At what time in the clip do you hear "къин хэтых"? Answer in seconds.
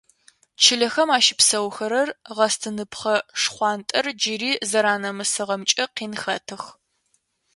5.95-6.63